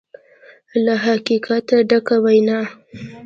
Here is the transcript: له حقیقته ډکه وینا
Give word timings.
له 0.85 0.93
حقیقته 1.05 1.77
ډکه 1.89 2.15
وینا 2.23 2.59